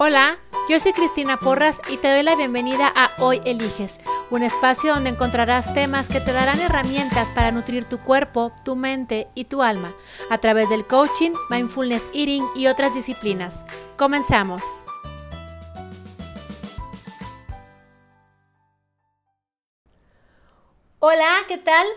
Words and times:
Hola, 0.00 0.38
yo 0.68 0.78
soy 0.78 0.92
Cristina 0.92 1.40
Porras 1.40 1.80
y 1.88 1.96
te 1.96 2.08
doy 2.08 2.22
la 2.22 2.36
bienvenida 2.36 2.86
a 2.94 3.10
Hoy 3.18 3.40
Eliges, 3.44 3.98
un 4.30 4.44
espacio 4.44 4.94
donde 4.94 5.10
encontrarás 5.10 5.74
temas 5.74 6.08
que 6.08 6.20
te 6.20 6.32
darán 6.32 6.60
herramientas 6.60 7.26
para 7.34 7.50
nutrir 7.50 7.84
tu 7.84 7.98
cuerpo, 7.98 8.52
tu 8.64 8.76
mente 8.76 9.26
y 9.34 9.46
tu 9.46 9.60
alma 9.60 9.96
a 10.30 10.38
través 10.38 10.68
del 10.68 10.86
coaching, 10.86 11.32
mindfulness 11.50 12.08
eating 12.14 12.46
y 12.54 12.68
otras 12.68 12.94
disciplinas. 12.94 13.64
Comenzamos. 13.96 14.62
Hola, 21.00 21.38
¿qué 21.48 21.58
tal? 21.58 21.88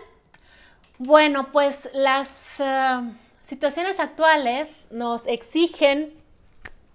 Bueno, 0.98 1.52
pues 1.52 1.88
las 1.94 2.58
eh, 2.58 3.12
situaciones 3.46 4.00
actuales 4.00 4.88
nos 4.90 5.24
exigen 5.28 6.20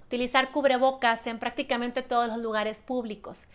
utilizar 0.08 0.52
cubrebocas 0.52 1.28
en 1.28 1.38
prácticamente 1.38 2.02
todos 2.02 2.28
los 2.28 2.38
lugares 2.38 2.78
públicos. 2.78 3.48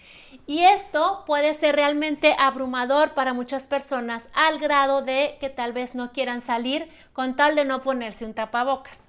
Y 0.47 0.61
esto 0.61 1.25
puede 1.27 1.55
ser 1.55 1.77
realmente 1.77 2.37
abrumador 2.39 3.15
para 3.15 3.33
muchas 3.33 3.67
personas 3.67 4.29
al 4.35 4.59
grado 4.59 5.01
de 5.01 5.39
que 5.41 5.49
tal 5.49 5.73
vez 5.73 5.95
no 5.95 6.13
quieran 6.13 6.43
salir 6.43 6.89
con 7.15 7.37
tal 7.37 7.57
de 7.57 7.65
no 7.65 7.83
ponerse 7.83 8.27
un 8.27 8.35
tapabocas. 8.35 9.09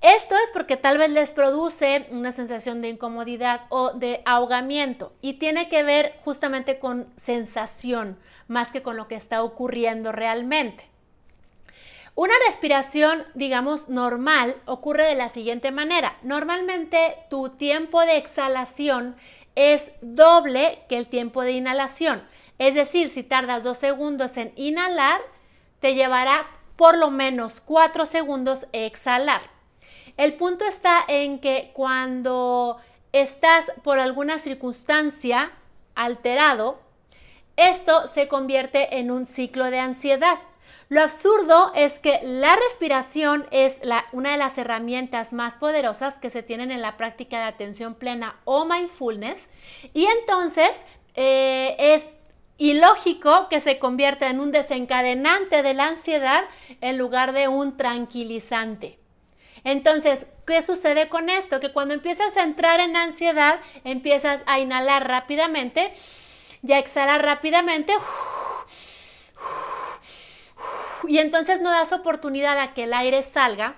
Esto 0.00 0.34
es 0.34 0.50
porque 0.52 0.76
tal 0.76 0.98
vez 0.98 1.10
les 1.10 1.30
produce 1.30 2.06
una 2.10 2.32
sensación 2.32 2.80
de 2.80 2.88
incomodidad 2.88 3.62
o 3.68 3.92
de 3.92 4.22
ahogamiento 4.24 5.12
y 5.20 5.34
tiene 5.34 5.68
que 5.68 5.82
ver 5.82 6.14
justamente 6.24 6.78
con 6.78 7.06
sensación 7.16 8.18
más 8.48 8.68
que 8.68 8.82
con 8.82 8.96
lo 8.96 9.06
que 9.06 9.14
está 9.14 9.44
ocurriendo 9.44 10.10
realmente. 10.10 10.90
Una 12.14 12.34
respiración, 12.46 13.24
digamos, 13.34 13.88
normal 13.88 14.56
ocurre 14.66 15.04
de 15.04 15.14
la 15.14 15.28
siguiente 15.28 15.70
manera. 15.70 16.18
Normalmente 16.22 17.16
tu 17.30 17.50
tiempo 17.50 18.00
de 18.02 18.16
exhalación 18.16 19.16
es 19.54 19.90
doble 20.00 20.84
que 20.88 20.98
el 20.98 21.06
tiempo 21.06 21.42
de 21.42 21.52
inhalación. 21.52 22.22
Es 22.58 22.74
decir, 22.74 23.10
si 23.10 23.22
tardas 23.22 23.64
dos 23.64 23.78
segundos 23.78 24.36
en 24.36 24.52
inhalar, 24.56 25.20
te 25.80 25.94
llevará 25.94 26.46
por 26.76 26.98
lo 26.98 27.10
menos 27.10 27.60
cuatro 27.60 28.06
segundos 28.06 28.66
exhalar. 28.72 29.42
El 30.16 30.34
punto 30.34 30.64
está 30.64 31.00
en 31.08 31.38
que 31.38 31.70
cuando 31.72 32.78
estás 33.12 33.72
por 33.82 33.98
alguna 33.98 34.38
circunstancia 34.38 35.52
alterado, 35.94 36.80
esto 37.56 38.06
se 38.08 38.28
convierte 38.28 38.98
en 38.98 39.10
un 39.10 39.26
ciclo 39.26 39.70
de 39.70 39.78
ansiedad. 39.78 40.38
Lo 40.90 41.02
absurdo 41.02 41.70
es 41.76 42.00
que 42.00 42.18
la 42.24 42.56
respiración 42.56 43.46
es 43.52 43.80
una 44.10 44.32
de 44.32 44.36
las 44.36 44.58
herramientas 44.58 45.32
más 45.32 45.56
poderosas 45.56 46.14
que 46.14 46.30
se 46.30 46.42
tienen 46.42 46.72
en 46.72 46.82
la 46.82 46.96
práctica 46.96 47.38
de 47.38 47.44
atención 47.44 47.94
plena 47.94 48.40
o 48.44 48.64
mindfulness 48.64 49.38
y 49.94 50.06
entonces 50.06 50.72
eh, 51.14 51.76
es 51.78 52.10
ilógico 52.58 53.48
que 53.48 53.60
se 53.60 53.78
convierta 53.78 54.30
en 54.30 54.40
un 54.40 54.50
desencadenante 54.50 55.62
de 55.62 55.74
la 55.74 55.86
ansiedad 55.86 56.42
en 56.80 56.98
lugar 56.98 57.34
de 57.34 57.46
un 57.46 57.76
tranquilizante. 57.76 58.98
Entonces, 59.62 60.26
¿qué 60.44 60.60
sucede 60.60 61.08
con 61.08 61.30
esto? 61.30 61.60
Que 61.60 61.72
cuando 61.72 61.94
empiezas 61.94 62.36
a 62.36 62.42
entrar 62.42 62.80
en 62.80 62.96
ansiedad, 62.96 63.60
empiezas 63.84 64.42
a 64.46 64.58
inhalar 64.58 65.06
rápidamente 65.06 65.92
y 66.66 66.72
a 66.72 66.80
exhalar 66.80 67.24
rápidamente 67.24 67.92
y 71.08 71.18
entonces 71.18 71.60
no 71.60 71.70
das 71.70 71.92
oportunidad 71.92 72.58
a 72.58 72.74
que 72.74 72.84
el 72.84 72.94
aire 72.94 73.22
salga 73.22 73.76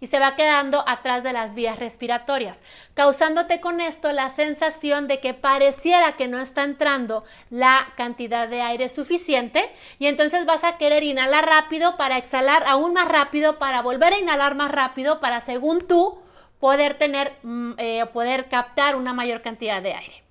y 0.00 0.06
se 0.06 0.18
va 0.18 0.34
quedando 0.34 0.82
atrás 0.88 1.22
de 1.22 1.32
las 1.32 1.54
vías 1.54 1.78
respiratorias, 1.78 2.62
causándote 2.94 3.60
con 3.60 3.80
esto 3.80 4.12
la 4.12 4.30
sensación 4.30 5.08
de 5.08 5.20
que 5.20 5.34
pareciera 5.34 6.16
que 6.16 6.26
no 6.26 6.40
está 6.40 6.64
entrando 6.64 7.24
la 7.50 7.92
cantidad 7.96 8.48
de 8.48 8.62
aire 8.62 8.88
suficiente 8.88 9.70
y 9.98 10.06
entonces 10.06 10.46
vas 10.46 10.64
a 10.64 10.78
querer 10.78 11.02
inhalar 11.02 11.46
rápido 11.46 11.98
para 11.98 12.16
exhalar 12.16 12.64
aún 12.66 12.94
más 12.94 13.08
rápido, 13.08 13.58
para 13.58 13.82
volver 13.82 14.14
a 14.14 14.18
inhalar 14.18 14.54
más 14.54 14.72
rápido, 14.72 15.20
para 15.20 15.40
según 15.40 15.86
tú 15.86 16.18
poder 16.58 16.94
tener, 16.94 17.36
mm, 17.42 17.72
eh, 17.76 18.06
poder 18.12 18.48
captar 18.48 18.96
una 18.96 19.12
mayor 19.12 19.42
cantidad 19.42 19.82
de 19.82 19.94
aire. 19.94 20.22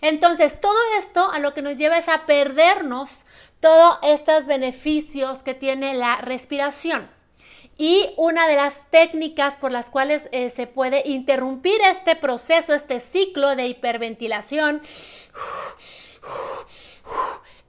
Entonces, 0.00 0.60
todo 0.60 0.78
esto 0.98 1.30
a 1.30 1.38
lo 1.38 1.54
que 1.54 1.62
nos 1.62 1.78
lleva 1.78 1.98
es 1.98 2.08
a 2.08 2.26
perdernos 2.26 3.24
todos 3.64 3.96
estos 4.02 4.44
beneficios 4.44 5.42
que 5.42 5.54
tiene 5.54 5.94
la 5.94 6.16
respiración. 6.16 7.08
Y 7.78 8.10
una 8.18 8.46
de 8.46 8.56
las 8.56 8.90
técnicas 8.90 9.56
por 9.56 9.72
las 9.72 9.88
cuales 9.88 10.28
eh, 10.32 10.50
se 10.50 10.66
puede 10.66 11.08
interrumpir 11.08 11.80
este 11.90 12.14
proceso, 12.14 12.74
este 12.74 13.00
ciclo 13.00 13.56
de 13.56 13.68
hiperventilación, 13.68 14.82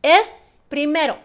es 0.01 0.35
primero, 0.67 1.17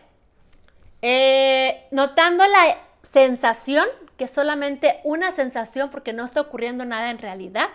eh, 1.03 1.89
notando 1.91 2.47
la 2.47 2.79
sensación, 3.03 3.89
que 4.17 4.27
es 4.27 4.31
solamente 4.31 5.01
una 5.03 5.33
sensación 5.33 5.91
porque 5.91 6.13
no 6.13 6.25
está 6.25 6.43
ocurriendo 6.43 6.85
nada 6.85 7.11
en 7.11 7.19
realidad, 7.19 7.71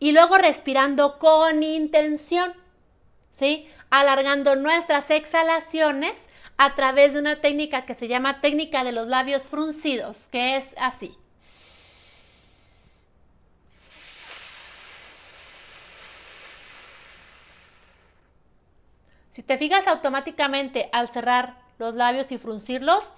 y 0.00 0.12
luego 0.12 0.36
respirando 0.36 1.18
con 1.18 1.62
intención, 1.62 2.52
¿sí? 3.30 3.70
Alargando 3.90 4.56
nuestras 4.56 5.10
exhalaciones 5.10 6.28
a 6.56 6.74
través 6.74 7.12
de 7.12 7.20
una 7.20 7.36
técnica 7.36 7.84
que 7.84 7.94
se 7.94 8.08
llama 8.08 8.40
técnica 8.40 8.84
de 8.84 8.92
los 8.92 9.06
labios 9.06 9.44
fruncidos, 9.44 10.28
que 10.28 10.56
es 10.56 10.74
así. 10.78 11.16
Si 19.36 19.42
te 19.42 19.58
fijas 19.58 19.86
automáticamente 19.86 20.88
al 20.92 21.08
cerrar 21.08 21.58
los 21.78 21.94
labios 21.94 22.32
y 22.32 22.38
fruncirlos, 22.38 23.12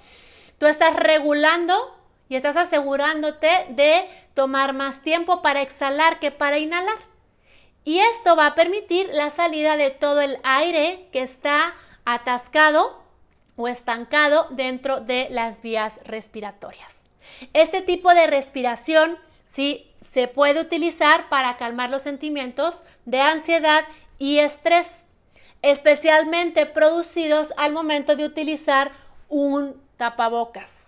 tú 0.59 0.67
estás 0.67 0.97
regulando 0.97 1.97
y 2.29 2.35
estás 2.35 2.57
asegurándote 2.57 3.67
de 3.71 4.09
tomar 4.35 4.73
más 4.73 5.03
tiempo 5.03 5.43
para 5.43 5.63
exhalar 5.63 6.19
que 6.19 6.33
para 6.33 6.59
inhalar. 6.59 7.08
Y 7.85 8.01
esto 8.01 8.37
va 8.37 8.47
a 8.49 8.55
permitir 8.55 9.09
la 9.13 9.31
salida 9.31 9.77
de 9.77 9.91
todo 9.91 10.21
el 10.21 10.39
aire 10.43 11.09
que 11.13 11.23
está 11.23 11.75
atascado 12.05 13.03
o 13.57 13.69
estancado 13.69 14.47
dentro 14.51 15.01
de 15.01 15.29
las 15.31 15.63
vías 15.63 16.01
respiratorias. 16.05 16.95
Este 17.53 17.83
tipo 17.83 18.15
de 18.15 18.27
respiración 18.27 19.19
sí 19.45 19.91
se 20.01 20.29
puede 20.29 20.61
utilizar 20.61 21.29
para 21.29 21.57
calmar 21.57 21.91
los 21.91 22.03
sentimientos 22.03 22.83
de 23.05 23.21
ansiedad 23.21 23.85
y 24.19 24.39
estrés, 24.39 25.05
especialmente 25.63 26.67
producidos 26.67 27.53
al 27.57 27.73
momento 27.73 28.17
de 28.17 28.25
utilizar 28.25 28.93
un 29.29 29.81
tapabocas. 29.97 30.88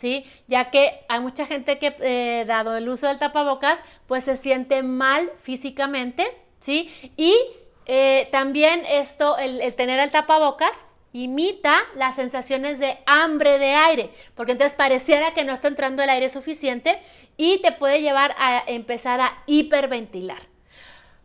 ¿Sí? 0.00 0.24
Ya 0.46 0.70
que 0.70 1.04
hay 1.10 1.20
mucha 1.20 1.44
gente 1.44 1.78
que, 1.78 1.94
eh, 2.00 2.46
dado 2.46 2.74
el 2.74 2.88
uso 2.88 3.06
del 3.06 3.18
tapabocas, 3.18 3.80
pues 4.06 4.24
se 4.24 4.38
siente 4.38 4.82
mal 4.82 5.30
físicamente, 5.42 6.26
¿sí? 6.58 6.90
Y 7.18 7.36
eh, 7.84 8.26
también 8.32 8.82
esto, 8.88 9.36
el, 9.36 9.60
el 9.60 9.74
tener 9.74 10.00
el 10.00 10.10
tapabocas, 10.10 10.72
imita 11.12 11.76
las 11.96 12.14
sensaciones 12.14 12.78
de 12.78 12.98
hambre 13.04 13.58
de 13.58 13.74
aire, 13.74 14.10
porque 14.34 14.52
entonces 14.52 14.74
pareciera 14.74 15.34
que 15.34 15.44
no 15.44 15.52
está 15.52 15.68
entrando 15.68 16.02
el 16.02 16.08
aire 16.08 16.30
suficiente 16.30 16.98
y 17.36 17.58
te 17.58 17.70
puede 17.70 18.00
llevar 18.00 18.34
a 18.38 18.64
empezar 18.66 19.20
a 19.20 19.42
hiperventilar. 19.44 20.40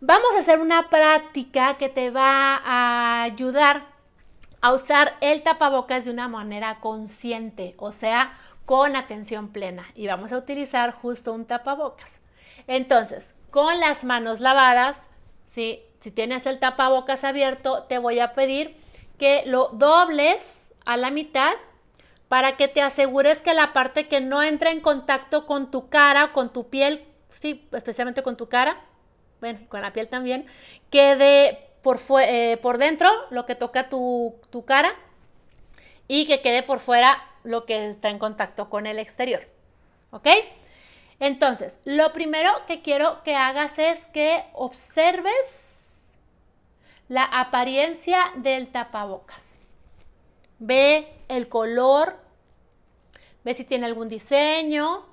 Vamos 0.02 0.36
a 0.36 0.40
hacer 0.40 0.60
una 0.60 0.90
práctica 0.90 1.78
que 1.78 1.88
te 1.88 2.10
va 2.10 2.62
a 2.66 3.24
ayudar 3.24 3.86
a 4.60 4.74
usar 4.74 5.16
el 5.22 5.44
tapabocas 5.44 6.04
de 6.04 6.12
una 6.12 6.28
manera 6.28 6.82
consciente, 6.82 7.74
o 7.78 7.94
sea, 7.94 8.38
con 8.66 8.96
atención 8.96 9.50
plena. 9.50 9.88
Y 9.96 10.08
vamos 10.08 10.32
a 10.32 10.38
utilizar 10.38 10.92
justo 10.92 11.34
un 11.34 11.46
tapabocas. 11.46 12.20
Entonces, 12.68 13.34
con 13.52 13.80
las 13.80 14.04
manos 14.04 14.40
lavadas, 14.40 15.04
si 15.46 15.84
tienes 16.14 16.46
el 16.46 16.60
tapabocas 16.60 17.24
abierto, 17.24 17.84
te 17.84 17.98
voy 17.98 18.20
a 18.20 18.34
pedir 18.34 18.76
que 19.18 19.44
lo 19.46 19.70
dobles 19.70 20.74
a 20.86 20.98
la 20.98 21.12
mitad 21.12 21.54
para 22.28 22.58
que 22.58 22.68
te 22.68 22.82
asegures 22.82 23.42
que 23.42 23.54
la 23.54 23.74
parte 23.74 24.08
que 24.08 24.22
no 24.22 24.42
entra 24.42 24.72
en 24.72 24.82
contacto 24.82 25.46
con 25.46 25.72
tu 25.72 25.90
cara, 25.90 26.34
con 26.34 26.52
tu 26.52 26.70
piel, 26.70 27.06
sí, 27.30 27.68
especialmente 27.72 28.24
con 28.24 28.36
tu 28.36 28.50
cara, 28.50 28.82
bueno, 29.40 29.60
con 29.70 29.82
la 29.82 29.94
piel 29.94 30.08
también, 30.08 30.46
quede 30.90 31.70
por, 31.82 32.00
eh, 32.22 32.58
por 32.62 32.78
dentro 32.78 33.10
lo 33.30 33.46
que 33.46 33.56
toca 33.56 33.90
tu, 33.90 34.36
tu 34.50 34.66
cara 34.66 34.96
y 36.08 36.26
que 36.26 36.42
quede 36.42 36.64
por 36.64 36.80
fuera 36.80 37.18
lo 37.46 37.66
que 37.66 37.88
está 37.88 38.10
en 38.10 38.20
contacto 38.20 38.70
con 38.70 38.86
el 38.86 39.00
exterior. 39.00 39.42
¿Ok? 40.12 40.28
Entonces, 41.20 41.80
lo 41.86 42.12
primero 42.12 42.50
que 42.68 42.82
quiero 42.82 43.24
que 43.24 43.36
hagas 43.36 43.80
es 43.80 44.06
que 44.08 44.44
observes 44.54 45.74
la 47.08 47.24
apariencia 47.24 48.20
del 48.36 48.70
tapabocas. 48.70 49.56
Ve 50.60 51.14
el 51.28 51.48
color, 51.48 52.18
ve 53.44 53.54
si 53.54 53.64
tiene 53.64 53.86
algún 53.86 54.10
diseño 54.10 55.06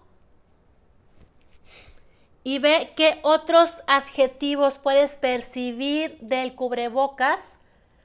y 2.45 2.59
ve 2.59 2.93
qué 2.97 3.21
otros 3.23 3.83
adjetivos 3.87 4.79
puedes 4.79 5.17
percibir 5.17 6.19
del 6.21 6.55
cubrebocas 6.55 7.59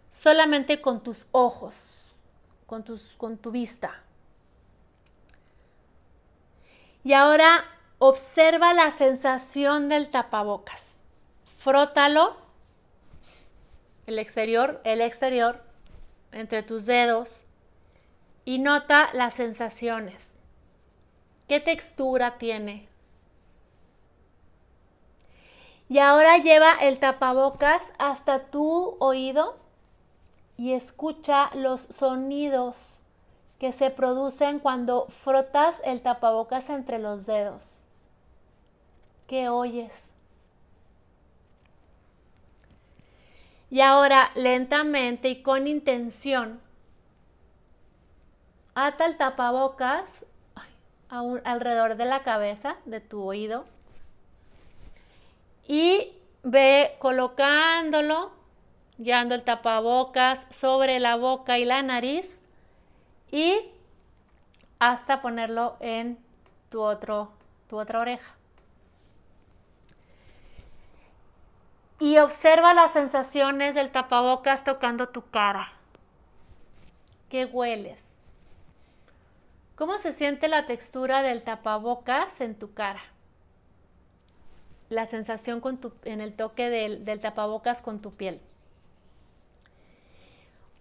solamente 0.09 0.81
con 0.81 1.01
tus 1.01 1.25
ojos, 1.31 1.94
con, 2.65 2.83
tus, 2.83 3.15
con 3.18 3.38
tu 3.38 3.51
vista. 3.51 4.03
Y 7.04 7.14
ahora 7.14 7.66
observa 8.00 8.74
la 8.74 8.92
sensación 8.92 9.90
del 9.90 10.10
tapabocas. 10.10 10.98
Frótalo, 11.46 12.38
el 14.06 14.20
exterior, 14.20 14.82
el 14.84 15.02
exterior, 15.02 15.62
entre 16.32 16.64
tus 16.64 16.86
dedos 16.86 17.46
y 18.46 18.60
nota 18.60 19.10
las 19.14 19.34
sensaciones. 19.34 20.36
¿Qué 21.48 21.60
textura 21.60 22.38
tiene? 22.38 22.88
Y 25.90 26.00
ahora 26.00 26.38
lleva 26.38 26.74
el 26.82 27.00
tapabocas 27.00 27.82
hasta 27.98 28.46
tu 28.46 28.98
oído 29.00 29.58
y 30.58 30.74
escucha 30.74 31.50
los 31.54 31.82
sonidos 31.82 32.97
que 33.59 33.71
se 33.71 33.89
producen 33.89 34.59
cuando 34.59 35.07
frotas 35.07 35.81
el 35.83 36.01
tapabocas 36.01 36.69
entre 36.69 37.00
los 37.00 37.25
dedos. 37.25 37.63
¿Qué 39.27 39.50
oyes? 39.50 40.04
Y 43.69 43.81
ahora 43.81 44.31
lentamente 44.36 45.30
y 45.30 45.42
con 45.42 45.68
intención, 45.68 46.62
ata 48.75 49.06
el 49.06 49.18
tapabocas 49.18 50.24
alrededor 51.10 51.95
de 51.95 52.06
la 52.06 52.24
cabeza, 52.24 52.77
de 52.86 53.01
tu 53.01 53.24
oído, 53.24 53.65
y 55.68 56.13
ve 56.44 56.95
colocándolo, 57.00 58.31
guiando 58.98 59.36
el 59.36 59.44
tapabocas 59.44 60.48
sobre 60.50 61.00
la 61.00 61.18
boca 61.18 61.60
y 61.60 61.65
la 61.65 61.81
nariz 61.81 62.39
y 63.31 63.71
hasta 64.79 65.21
ponerlo 65.21 65.77
en 65.79 66.18
tu, 66.69 66.81
otro, 66.81 67.31
tu 67.69 67.79
otra 67.79 68.00
oreja. 68.00 68.33
Y 72.00 72.18
observa 72.19 72.74
las 72.74 72.91
sensaciones 72.91 73.74
del 73.74 73.91
tapabocas 73.91 74.63
tocando 74.63 75.09
tu 75.09 75.27
cara. 75.29 75.74
¿Qué 77.29 77.45
hueles? 77.45 78.15
¿Cómo 79.75 79.97
se 79.97 80.13
siente 80.13 80.47
la 80.47 80.65
textura 80.65 81.21
del 81.24 81.44
tapabocas 81.44 82.39
en 82.41 82.57
tu 82.57 82.74
cara? 82.74 83.01
La 84.89 85.06
sensación 85.06 85.62
en 86.06 86.21
el 86.21 86.33
toque 86.35 86.69
del 86.69 87.19
tapabocas 87.19 87.81
con 87.81 88.00
tu 88.00 88.13
piel. 88.13 88.39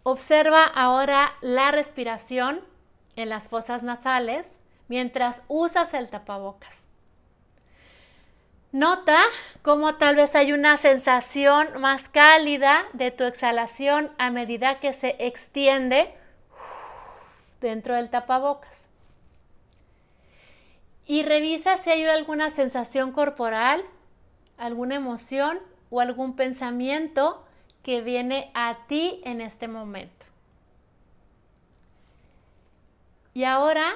Observa 0.08 0.62
ahora 0.62 1.32
la 1.40 1.72
respiración 1.72 2.60
en 3.16 3.28
las 3.28 3.48
fosas 3.48 3.82
nasales 3.82 4.60
mientras 4.86 5.42
usas 5.48 5.94
el 5.94 6.10
tapabocas. 6.10 6.86
Nota 8.70 9.18
cómo 9.62 9.96
tal 9.96 10.14
vez 10.14 10.36
hay 10.36 10.52
una 10.52 10.76
sensación 10.76 11.80
más 11.80 12.08
cálida 12.08 12.84
de 12.92 13.10
tu 13.10 13.24
exhalación 13.24 14.12
a 14.16 14.30
medida 14.30 14.78
que 14.78 14.92
se 14.92 15.16
extiende 15.18 16.14
dentro 17.60 17.96
del 17.96 18.08
tapabocas. 18.08 18.86
Y 21.04 21.24
revisa 21.24 21.78
si 21.78 21.90
hay 21.90 22.04
alguna 22.04 22.50
sensación 22.50 23.10
corporal, 23.10 23.84
alguna 24.56 24.94
emoción 24.94 25.58
o 25.90 25.98
algún 25.98 26.36
pensamiento 26.36 27.44
que 27.86 28.00
viene 28.00 28.50
a 28.52 28.78
ti 28.88 29.20
en 29.22 29.40
este 29.40 29.68
momento. 29.68 30.26
Y 33.32 33.44
ahora 33.44 33.94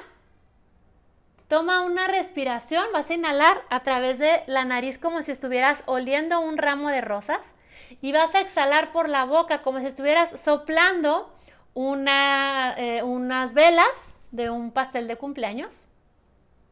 toma 1.49 1.81
una 1.81 2.07
respiración, 2.07 2.85
vas 2.93 3.09
a 3.09 3.15
inhalar 3.15 3.61
a 3.69 3.83
través 3.83 4.17
de 4.17 4.43
la 4.47 4.63
nariz 4.63 4.97
como 4.97 5.21
si 5.21 5.33
estuvieras 5.33 5.83
oliendo 5.87 6.39
un 6.39 6.57
ramo 6.57 6.87
de 6.89 7.01
rosas 7.01 7.53
y 8.01 8.13
vas 8.13 8.33
a 8.33 8.39
exhalar 8.39 8.93
por 8.93 9.09
la 9.09 9.25
boca 9.25 9.61
como 9.61 9.81
si 9.81 9.87
estuvieras 9.87 10.39
soplando 10.39 11.29
eh, 11.75 13.01
unas 13.03 13.53
velas 13.53 14.17
de 14.31 14.49
un 14.49 14.71
pastel 14.71 15.09
de 15.09 15.17
cumpleaños. 15.17 15.85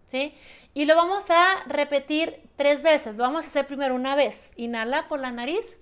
¿Sí? 0.07 0.33
Y 0.73 0.85
lo 0.85 0.95
vamos 0.95 1.29
a 1.29 1.65
repetir 1.67 2.41
tres 2.55 2.81
veces. 2.81 3.17
Vamos 3.17 3.43
a 3.43 3.47
hacer 3.47 3.67
primero 3.67 3.93
una 3.93 4.15
vez. 4.15 4.53
Inhala 4.55 5.09
por 5.09 5.19
la 5.19 5.31
nariz. 5.31 5.75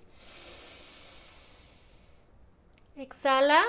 Exhala. 2.98 3.64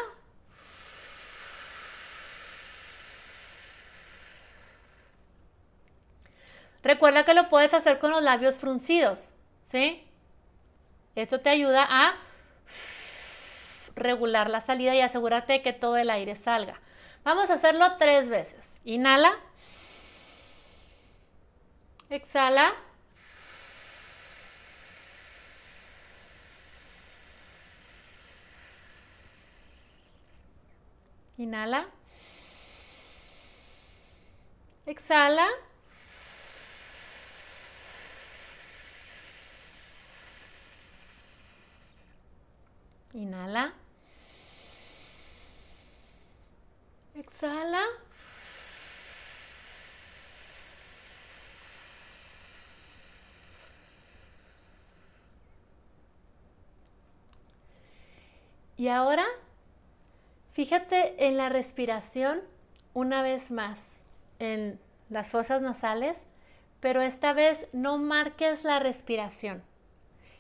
Recuerda 6.82 7.24
que 7.24 7.34
lo 7.34 7.50
puedes 7.50 7.74
hacer 7.74 7.98
con 7.98 8.10
los 8.10 8.22
labios 8.22 8.56
fruncidos, 8.56 9.32
¿sí? 9.62 10.08
Esto 11.14 11.40
te 11.40 11.50
ayuda 11.50 11.86
a 11.86 12.14
regular 13.94 14.48
la 14.48 14.60
salida 14.60 14.94
y 14.94 15.02
asegúrate 15.02 15.54
de 15.54 15.62
que 15.62 15.74
todo 15.74 15.98
el 15.98 16.08
aire 16.08 16.34
salga. 16.34 16.80
Vamos 17.24 17.50
a 17.50 17.54
hacerlo 17.54 17.84
tres 17.98 18.28
veces. 18.28 18.80
Inhala. 18.84 19.36
Exhala. 22.08 22.72
Inhala. 31.38 31.86
Exhala. 34.86 35.46
Inhala. 43.14 43.72
Exhala. 47.14 47.84
Y 58.76 58.88
ahora 58.88 59.26
Fíjate 60.58 61.28
en 61.28 61.36
la 61.36 61.48
respiración 61.48 62.40
una 62.92 63.22
vez 63.22 63.52
más, 63.52 64.00
en 64.40 64.80
las 65.08 65.28
fosas 65.28 65.62
nasales, 65.62 66.18
pero 66.80 67.00
esta 67.00 67.32
vez 67.32 67.68
no 67.72 67.96
marques 67.96 68.64
la 68.64 68.80
respiración. 68.80 69.62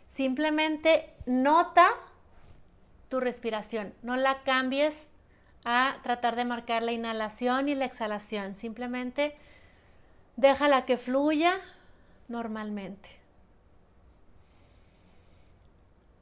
Simplemente 0.08 1.14
nota 1.24 1.88
tu 3.08 3.20
respiración, 3.20 3.94
no 4.02 4.16
la 4.16 4.42
cambies 4.42 5.08
a 5.64 5.98
tratar 6.02 6.34
de 6.34 6.44
marcar 6.44 6.82
la 6.82 6.90
inhalación 6.90 7.68
y 7.68 7.76
la 7.76 7.84
exhalación, 7.84 8.56
simplemente 8.56 9.36
déjala 10.34 10.84
que 10.84 10.96
fluya 10.96 11.60
normalmente. 12.26 13.08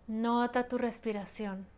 Nota 0.07 0.69
tu 0.69 0.77
respiración. 0.77 1.76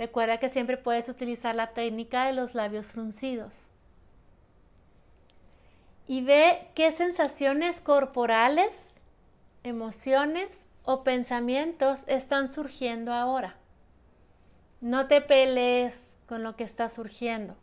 Recuerda 0.00 0.38
que 0.38 0.48
siempre 0.48 0.78
puedes 0.78 1.10
utilizar 1.10 1.54
la 1.54 1.74
técnica 1.74 2.24
de 2.24 2.32
los 2.32 2.54
labios 2.54 2.86
fruncidos. 2.86 3.66
Y 6.08 6.22
ve 6.24 6.70
qué 6.74 6.90
sensaciones 6.90 7.82
corporales, 7.82 8.92
emociones 9.62 10.62
o 10.84 11.04
pensamientos 11.04 12.04
están 12.06 12.50
surgiendo 12.50 13.12
ahora. 13.12 13.56
No 14.80 15.06
te 15.06 15.20
pelees 15.20 16.16
con 16.26 16.42
lo 16.42 16.56
que 16.56 16.64
está 16.64 16.88
surgiendo. 16.88 17.54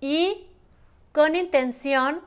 Y 0.00 0.46
con 1.12 1.36
intención, 1.36 2.22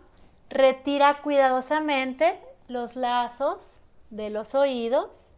retira 0.47 1.23
cuidadosamente 1.23 2.39
los 2.67 2.95
lazos 2.95 3.77
de 4.11 4.29
los 4.29 4.53
oídos 4.53 5.28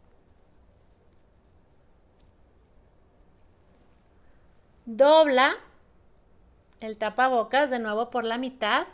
dobla 4.98 5.56
el 6.80 6.98
tapabocas 6.98 7.70
de 7.70 7.80
nuevo 7.80 8.10
por 8.10 8.24
la 8.24 8.38
mitad, 8.38 8.88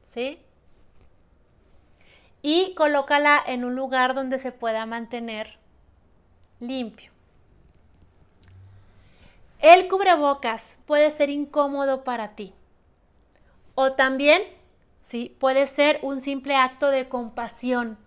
¿sí? 0.00 0.38
Y 2.42 2.74
colócala 2.74 3.42
en 3.46 3.64
un 3.64 3.74
lugar 3.74 4.14
donde 4.14 4.38
se 4.38 4.52
pueda 4.52 4.86
mantener 4.86 5.58
limpio. 6.60 7.10
El 9.60 9.88
cubrebocas 9.88 10.76
puede 10.86 11.10
ser 11.10 11.30
incómodo 11.30 12.04
para 12.04 12.34
ti 12.34 12.52
O 13.74 13.92
también, 13.94 14.42
¿sí? 15.00 15.34
Puede 15.40 15.66
ser 15.66 15.98
un 16.02 16.20
simple 16.20 16.54
acto 16.54 16.90
de 16.90 17.08
compasión 17.08 17.98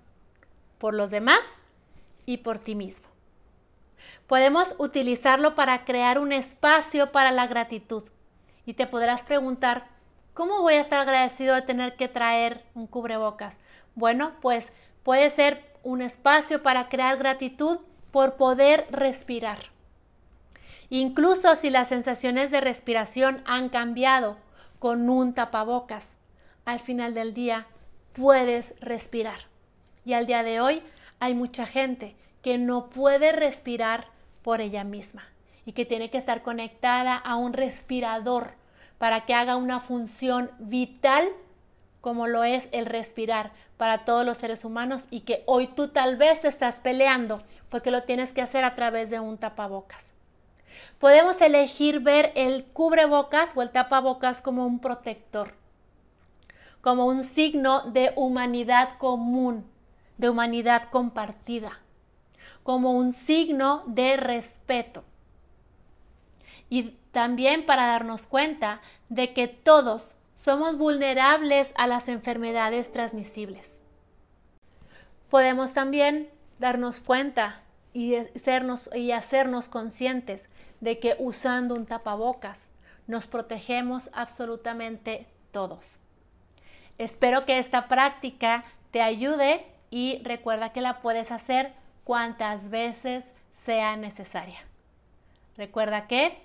por 0.77 0.93
los 0.93 1.11
demás 1.11 1.41
y 2.25 2.37
por 2.37 2.59
ti 2.59 2.75
mismo. 2.75 3.07
Podemos 4.27 4.75
utilizarlo 4.77 5.55
para 5.55 5.85
crear 5.85 6.19
un 6.19 6.31
espacio 6.31 7.11
para 7.11 7.31
la 7.31 7.47
gratitud. 7.47 8.03
Y 8.65 8.73
te 8.73 8.87
podrás 8.87 9.23
preguntar, 9.23 9.87
¿cómo 10.33 10.61
voy 10.61 10.75
a 10.75 10.81
estar 10.81 10.99
agradecido 10.99 11.55
de 11.55 11.61
tener 11.61 11.95
que 11.95 12.07
traer 12.07 12.63
un 12.75 12.87
cubrebocas? 12.87 13.59
Bueno, 13.95 14.33
pues 14.41 14.73
puede 15.03 15.29
ser 15.29 15.63
un 15.83 16.01
espacio 16.01 16.61
para 16.61 16.89
crear 16.89 17.17
gratitud 17.17 17.79
por 18.11 18.35
poder 18.35 18.87
respirar. 18.91 19.59
Incluso 20.89 21.55
si 21.55 21.69
las 21.69 21.89
sensaciones 21.89 22.51
de 22.51 22.61
respiración 22.61 23.41
han 23.45 23.69
cambiado 23.69 24.37
con 24.79 25.09
un 25.09 25.33
tapabocas, 25.33 26.17
al 26.65 26.79
final 26.79 27.13
del 27.13 27.33
día 27.33 27.67
puedes 28.13 28.73
respirar. 28.79 29.39
Y 30.05 30.13
al 30.13 30.27
día 30.27 30.43
de 30.43 30.61
hoy 30.61 30.83
hay 31.19 31.33
mucha 31.33 31.65
gente 31.65 32.15
que 32.47 32.57
no 32.57 32.89
puede 32.89 33.33
respirar 33.33 34.07
por 34.41 34.61
ella 34.61 34.85
misma 34.85 35.25
y 35.65 35.73
que 35.73 35.83
tiene 35.83 36.09
que 36.09 36.17
estar 36.17 36.43
conectada 36.43 37.17
a 37.17 37.35
un 37.35 37.51
respirador 37.51 38.51
para 38.97 39.25
que 39.25 39.33
haga 39.33 39.57
una 39.57 39.81
función 39.81 40.49
vital 40.57 41.27
como 41.99 42.25
lo 42.25 42.45
es 42.45 42.69
el 42.71 42.85
respirar 42.85 43.51
para 43.75 44.05
todos 44.05 44.25
los 44.25 44.37
seres 44.37 44.63
humanos 44.63 45.07
y 45.11 45.25
que 45.25 45.43
hoy 45.45 45.67
tú 45.67 45.89
tal 45.89 46.15
vez 46.15 46.39
te 46.39 46.47
estás 46.47 46.79
peleando 46.79 47.43
porque 47.67 47.91
lo 47.91 48.03
tienes 48.03 48.31
que 48.31 48.41
hacer 48.41 48.63
a 48.63 48.75
través 48.75 49.09
de 49.09 49.19
un 49.19 49.37
tapabocas. 49.37 50.13
Podemos 50.99 51.41
elegir 51.41 51.99
ver 51.99 52.31
el 52.35 52.63
cubrebocas 52.63 53.51
o 53.57 53.61
el 53.61 53.71
tapabocas 53.71 54.41
como 54.41 54.65
un 54.65 54.79
protector, 54.79 55.53
como 56.79 57.07
un 57.07 57.25
signo 57.25 57.81
de 57.91 58.13
humanidad 58.15 58.97
común, 58.99 59.69
de 60.17 60.29
humanidad 60.29 60.83
compartida, 60.89 61.81
como 62.67 62.91
un 62.91 63.13
signo 63.13 63.81
de 63.85 64.17
respeto. 64.17 65.05
Y 66.69 66.97
también 67.13 67.65
para 67.65 67.87
darnos 67.87 68.27
cuenta 68.27 68.81
de 69.07 69.31
que 69.33 69.47
todos 69.47 70.17
somos 70.35 70.77
vulnerables 70.77 71.73
a 71.77 71.87
las 71.87 72.09
enfermedades 72.09 72.91
transmisibles. 72.91 73.79
Podemos 75.29 75.73
también 75.73 76.29
darnos 76.59 76.99
cuenta 76.99 77.61
y, 77.93 78.15
y 78.95 79.11
hacernos 79.13 79.69
conscientes 79.69 80.49
de 80.81 80.99
que 80.99 81.15
usando 81.19 81.73
un 81.73 81.85
tapabocas 81.85 82.69
nos 83.07 83.27
protegemos 83.27 84.09
absolutamente 84.11 85.25
todos. 85.53 86.01
Espero 86.97 87.45
que 87.45 87.59
esta 87.59 87.87
práctica 87.87 88.65
te 88.91 89.01
ayude 89.01 89.65
y 89.89 90.19
recuerda 90.25 90.73
que 90.73 90.81
la 90.81 90.99
puedes 90.99 91.31
hacer 91.31 91.71
cuantas 92.07 92.69
veces 92.69 93.33
sea 93.51 93.97
necesaria. 93.97 94.59
Recuerda 95.57 96.07
que 96.07 96.37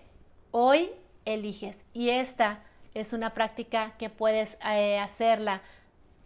hoy 0.50 0.90
eliges 1.24 1.78
y 1.92 2.10
esta 2.10 2.64
es 2.94 3.12
una 3.12 3.32
práctica 3.32 3.92
que 3.96 4.10
puedes 4.10 4.58
eh, 4.68 4.98
hacerla 4.98 5.62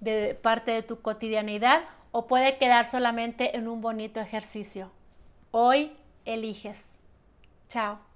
de 0.00 0.34
parte 0.40 0.70
de 0.70 0.82
tu 0.82 1.02
cotidianidad 1.02 1.82
o 2.12 2.26
puede 2.26 2.56
quedar 2.56 2.86
solamente 2.86 3.58
en 3.58 3.68
un 3.68 3.82
bonito 3.82 4.20
ejercicio. 4.20 4.90
Hoy 5.50 5.94
eliges. 6.24 6.94
Chao. 7.68 8.15